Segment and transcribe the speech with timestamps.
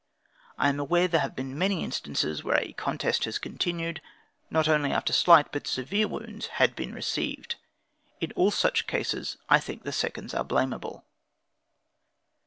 [0.57, 4.01] I am aware there have been many instances where a contest has continued,
[4.49, 7.57] not only after slight, but severe wounds, had been received.
[8.19, 11.05] In all such cases, I think the seconds are blamable.